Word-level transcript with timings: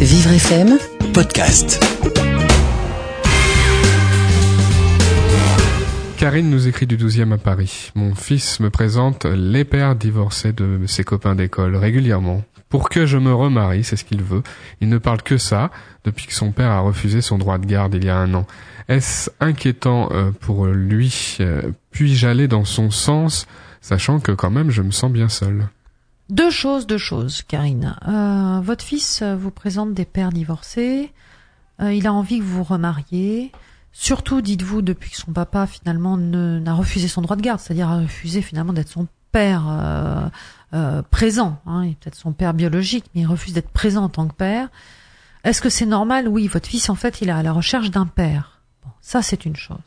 Vivre 0.00 0.30
FM 0.30 0.78
podcast. 1.14 1.82
Karine 6.18 6.50
nous 6.50 6.68
écrit 6.68 6.86
du 6.86 6.98
12e 6.98 7.32
à 7.32 7.38
Paris. 7.38 7.92
Mon 7.94 8.14
fils 8.14 8.60
me 8.60 8.68
présente 8.68 9.24
les 9.24 9.64
pères 9.64 9.96
divorcés 9.96 10.52
de 10.52 10.80
ses 10.86 11.02
copains 11.02 11.34
d'école 11.34 11.76
régulièrement. 11.76 12.44
Pour 12.68 12.90
que 12.90 13.06
je 13.06 13.16
me 13.16 13.32
remarie, 13.32 13.84
c'est 13.84 13.96
ce 13.96 14.04
qu'il 14.04 14.22
veut. 14.22 14.42
Il 14.82 14.90
ne 14.90 14.98
parle 14.98 15.22
que 15.22 15.38
ça 15.38 15.70
depuis 16.04 16.26
que 16.26 16.34
son 16.34 16.52
père 16.52 16.70
a 16.70 16.80
refusé 16.80 17.22
son 17.22 17.38
droit 17.38 17.56
de 17.56 17.66
garde 17.66 17.94
il 17.94 18.04
y 18.04 18.10
a 18.10 18.18
un 18.18 18.34
an. 18.34 18.46
Est-ce 18.88 19.30
inquiétant 19.40 20.10
euh, 20.12 20.30
pour 20.30 20.66
lui 20.66 21.38
euh, 21.40 21.62
Puis-je 21.90 22.26
aller 22.26 22.48
dans 22.48 22.66
son 22.66 22.90
sens, 22.90 23.46
sachant 23.80 24.20
que 24.20 24.32
quand 24.32 24.50
même 24.50 24.70
je 24.70 24.82
me 24.82 24.90
sens 24.90 25.10
bien 25.10 25.30
seul 25.30 25.68
Deux 26.28 26.50
choses, 26.50 26.86
deux 26.86 26.98
choses, 26.98 27.42
Karine. 27.42 27.96
Euh, 28.08 28.60
votre 28.60 28.84
fils 28.84 29.22
vous 29.22 29.50
présente 29.52 29.94
des 29.94 30.04
pères 30.04 30.32
divorcés. 30.32 31.12
Euh, 31.80 31.92
il 31.92 32.06
a 32.06 32.12
envie 32.12 32.38
que 32.38 32.42
vous 32.44 32.56
vous 32.58 32.64
remariez. 32.64 33.52
Surtout, 33.92 34.40
dites-vous, 34.40 34.82
depuis 34.82 35.10
que 35.10 35.16
son 35.16 35.32
papa 35.32 35.66
finalement 35.66 36.16
n'a 36.16 36.74
refusé 36.74 37.06
son 37.08 37.22
droit 37.22 37.36
de 37.36 37.42
garde, 37.42 37.60
c'est-à-dire 37.60 37.88
a 37.88 37.98
refusé 37.98 38.42
finalement 38.42 38.72
d'être 38.72 38.88
son 38.88 39.06
père 39.30 39.64
euh, 39.68 40.28
euh, 40.74 41.02
présent. 41.02 41.60
Hein, 41.66 41.92
peut-être 42.00 42.16
son 42.16 42.32
père 42.32 42.54
biologique, 42.54 43.04
mais 43.14 43.22
il 43.22 43.26
refuse 43.26 43.54
d'être 43.54 43.70
présent 43.70 44.04
en 44.04 44.08
tant 44.08 44.26
que 44.26 44.34
père. 44.34 44.68
Est-ce 45.44 45.62
que 45.62 45.68
c'est 45.70 45.86
normal? 45.86 46.26
Oui, 46.28 46.48
votre 46.48 46.68
fils 46.68 46.90
en 46.90 46.96
fait, 46.96 47.20
il 47.20 47.28
est 47.28 47.32
à 47.32 47.42
la 47.42 47.52
recherche 47.52 47.90
d'un 47.92 48.06
père. 48.06 48.60
Bon, 48.84 48.90
ça 49.00 49.22
c'est 49.22 49.44
une 49.46 49.56
chose. 49.56 49.78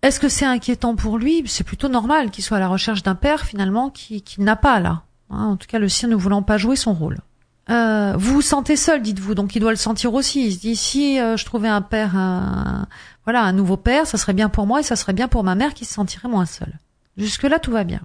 Est-ce 0.00 0.18
que 0.18 0.28
c'est 0.28 0.46
inquiétant 0.46 0.96
pour 0.96 1.18
lui? 1.18 1.42
C'est 1.46 1.64
plutôt 1.64 1.88
normal 1.88 2.30
qu'il 2.30 2.42
soit 2.42 2.56
à 2.56 2.60
la 2.60 2.68
recherche 2.68 3.02
d'un 3.02 3.16
père 3.16 3.44
finalement 3.44 3.90
qui- 3.90 4.22
qu'il 4.22 4.44
n'a 4.44 4.56
pas 4.56 4.80
là. 4.80 5.02
Hein, 5.30 5.44
en 5.44 5.56
tout 5.56 5.66
cas, 5.66 5.78
le 5.78 5.88
sien 5.88 6.08
ne 6.08 6.14
voulant 6.16 6.42
pas 6.42 6.58
jouer 6.58 6.76
son 6.76 6.94
rôle. 6.94 7.18
Euh, 7.70 8.14
vous 8.16 8.34
vous 8.34 8.42
sentez 8.42 8.76
seul, 8.76 9.02
dites-vous, 9.02 9.34
donc 9.34 9.54
il 9.54 9.60
doit 9.60 9.70
le 9.72 9.76
sentir 9.76 10.14
aussi. 10.14 10.46
Il 10.46 10.54
se 10.54 10.58
dit 10.60 10.74
si 10.76 11.20
euh, 11.20 11.36
je 11.36 11.44
trouvais 11.44 11.68
un 11.68 11.82
père, 11.82 12.16
un, 12.16 12.86
voilà, 13.24 13.42
un 13.42 13.52
nouveau 13.52 13.76
père, 13.76 14.06
ça 14.06 14.16
serait 14.16 14.32
bien 14.32 14.48
pour 14.48 14.66
moi 14.66 14.80
et 14.80 14.82
ça 14.82 14.96
serait 14.96 15.12
bien 15.12 15.28
pour 15.28 15.44
ma 15.44 15.54
mère 15.54 15.74
qui 15.74 15.84
se 15.84 15.92
sentirait 15.92 16.28
moins 16.28 16.46
seule. 16.46 16.78
Jusque 17.18 17.42
là, 17.42 17.58
tout 17.58 17.70
va 17.72 17.84
bien. 17.84 18.00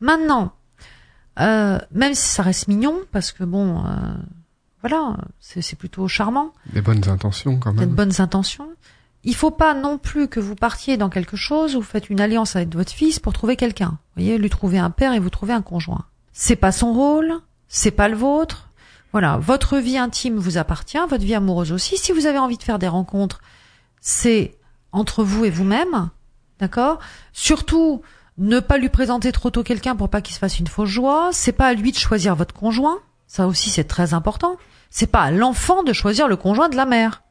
Maintenant, 0.00 0.52
euh, 1.38 1.78
même 1.92 2.14
si 2.14 2.26
ça 2.28 2.42
reste 2.42 2.66
mignon, 2.66 2.96
parce 3.12 3.30
que 3.30 3.44
bon, 3.44 3.84
euh, 3.86 3.90
voilà, 4.82 5.16
c'est 5.38 5.76
plutôt 5.78 6.08
charmant, 6.08 6.52
Des 6.72 6.80
bonnes 6.80 7.08
intentions 7.08 7.58
quand 7.58 7.72
même. 7.72 7.90
bonnes 7.90 8.20
intentions. 8.20 8.69
Il 9.22 9.34
faut 9.34 9.50
pas 9.50 9.74
non 9.74 9.98
plus 9.98 10.28
que 10.28 10.40
vous 10.40 10.54
partiez 10.54 10.96
dans 10.96 11.10
quelque 11.10 11.36
chose 11.36 11.76
où 11.76 11.80
vous 11.80 11.86
faites 11.86 12.08
une 12.08 12.20
alliance 12.20 12.56
avec 12.56 12.74
votre 12.74 12.92
fils 12.92 13.18
pour 13.18 13.32
trouver 13.32 13.56
quelqu'un. 13.56 13.90
Vous 13.90 14.22
voyez, 14.22 14.38
lui 14.38 14.50
trouver 14.50 14.78
un 14.78 14.90
père 14.90 15.12
et 15.12 15.18
vous 15.18 15.30
trouver 15.30 15.52
un 15.52 15.62
conjoint. 15.62 16.06
C'est 16.32 16.56
pas 16.56 16.72
son 16.72 16.92
rôle, 16.92 17.34
c'est 17.68 17.90
pas 17.90 18.08
le 18.08 18.16
vôtre. 18.16 18.70
Voilà, 19.12 19.36
votre 19.38 19.78
vie 19.78 19.98
intime 19.98 20.36
vous 20.36 20.56
appartient, 20.56 20.98
votre 21.08 21.24
vie 21.24 21.34
amoureuse 21.34 21.72
aussi. 21.72 21.98
Si 21.98 22.12
vous 22.12 22.26
avez 22.26 22.38
envie 22.38 22.56
de 22.56 22.62
faire 22.62 22.78
des 22.78 22.88
rencontres, 22.88 23.40
c'est 24.00 24.56
entre 24.92 25.22
vous 25.22 25.44
et 25.44 25.50
vous-même, 25.50 26.10
d'accord? 26.58 26.98
Surtout, 27.32 28.02
ne 28.38 28.60
pas 28.60 28.78
lui 28.78 28.88
présenter 28.88 29.32
trop 29.32 29.50
tôt 29.50 29.62
quelqu'un 29.62 29.96
pour 29.96 30.08
pas 30.08 30.22
qu'il 30.22 30.34
se 30.34 30.38
fasse 30.38 30.58
une 30.58 30.66
fausse 30.66 30.88
joie. 30.88 31.28
C'est 31.32 31.52
pas 31.52 31.66
à 31.66 31.74
lui 31.74 31.92
de 31.92 31.98
choisir 31.98 32.34
votre 32.36 32.54
conjoint. 32.54 32.98
Ça 33.26 33.46
aussi, 33.46 33.68
c'est 33.68 33.84
très 33.84 34.14
important. 34.14 34.56
C'est 34.88 35.06
pas 35.06 35.22
à 35.22 35.30
l'enfant 35.30 35.82
de 35.82 35.92
choisir 35.92 36.26
le 36.26 36.36
conjoint 36.36 36.68
de 36.68 36.76
la 36.76 36.86
mère. 36.86 37.22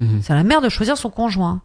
Mhm. 0.00 0.20
C'est 0.22 0.32
à 0.32 0.36
la 0.36 0.44
mère 0.44 0.60
de 0.60 0.68
choisir 0.68 0.96
son 0.96 1.10
conjoint. 1.10 1.60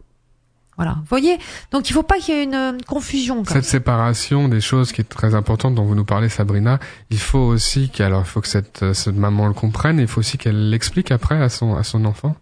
Voilà. 0.76 0.94
Vous 1.00 1.06
voyez 1.08 1.38
Donc 1.70 1.88
il 1.88 1.92
faut 1.92 2.02
pas 2.02 2.18
qu'il 2.18 2.34
y 2.34 2.38
ait 2.38 2.42
une, 2.44 2.54
euh, 2.54 2.72
confusion. 2.86 3.36
comme 3.44 3.52
Cette 3.54 3.64
ça. 3.64 3.70
séparation 3.70 4.48
des 4.48 4.60
choses 4.60 4.90
qui 4.90 5.00
est 5.00 5.08
très 5.08 5.36
importante 5.36 5.74
dont 5.76 5.84
vous 5.84 5.94
nous 5.94 6.04
parlez 6.04 6.28
Sabrina, 6.28 6.80
il 7.10 7.18
faut 7.20 7.38
aussi 7.38 7.90
qu'alors 7.90 8.22
il 8.22 8.28
faut 8.28 8.40
que 8.40 8.48
cette, 8.48 8.82
euh, 8.82 8.92
cette 8.92 9.14
maman 9.14 9.46
le 9.46 9.54
comprenne 9.54 10.00
et 10.00 10.02
il 10.02 10.08
faut 10.08 10.18
aussi 10.18 10.36
qu'elle 10.36 10.70
l'explique 10.70 11.12
après 11.12 11.40
à 11.40 11.48
son 11.48 11.76
à 11.76 11.84
son 11.84 12.04
enfant. 12.04 12.34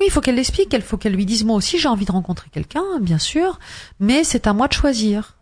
Oui, 0.00 0.06
il 0.08 0.10
faut 0.10 0.20
qu'elle 0.20 0.34
l'explique. 0.34 0.72
Il 0.72 0.82
faut 0.82 0.96
qu'elle 0.96 1.12
lui 1.14 1.24
dise 1.26 1.44
moi 1.44 1.54
aussi 1.54 1.78
j'ai 1.78 1.88
envie 1.88 2.04
de 2.04 2.10
rencontrer 2.12 2.48
quelqu'un, 2.50 2.82
bien 3.00 3.18
sûr, 3.18 3.60
mais 4.00 4.24
c'est 4.24 4.48
à 4.48 4.52
moi 4.52 4.66
de 4.66 4.72
choisir. 4.72 5.36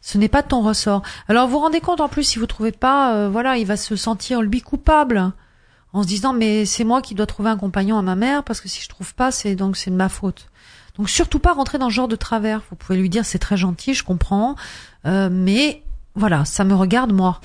Ce 0.00 0.16
n'est 0.16 0.28
pas 0.28 0.42
de 0.42 0.48
ton 0.48 0.60
ressort. 0.62 1.02
Alors 1.28 1.46
vous 1.48 1.54
vous 1.54 1.58
rendez 1.60 1.80
compte 1.80 2.00
en 2.00 2.08
plus 2.08 2.22
si 2.22 2.38
vous 2.38 2.46
trouvez 2.46 2.70
pas, 2.72 3.14
euh, 3.16 3.28
voilà, 3.28 3.56
il 3.56 3.66
va 3.66 3.76
se 3.76 3.96
sentir 3.96 4.42
lui 4.42 4.60
coupable 4.60 5.32
en 5.94 6.02
se 6.02 6.08
disant 6.08 6.34
mais 6.34 6.66
c'est 6.66 6.84
moi 6.84 7.00
qui 7.00 7.14
dois 7.14 7.26
trouver 7.26 7.48
un 7.48 7.56
compagnon 7.56 7.96
à 7.96 8.02
ma 8.02 8.16
mère 8.16 8.44
parce 8.44 8.60
que 8.60 8.68
si 8.68 8.82
je 8.82 8.88
trouve 8.90 9.14
pas 9.14 9.30
c'est 9.30 9.54
donc 9.54 9.78
c'est 9.78 9.90
de 9.90 9.96
ma 9.96 10.10
faute. 10.10 10.48
Donc 10.98 11.08
surtout 11.08 11.38
pas 11.38 11.54
rentrer 11.54 11.78
dans 11.78 11.88
ce 11.88 11.94
genre 11.94 12.08
de 12.08 12.16
travers. 12.16 12.60
Vous 12.70 12.76
pouvez 12.76 12.98
lui 12.98 13.08
dire 13.08 13.24
c'est 13.24 13.38
très 13.38 13.56
gentil, 13.56 13.94
je 13.94 14.04
comprends, 14.04 14.56
euh, 15.06 15.28
mais 15.32 15.82
voilà, 16.14 16.44
ça 16.44 16.64
me 16.64 16.74
regarde 16.74 17.12
moi. 17.12 17.40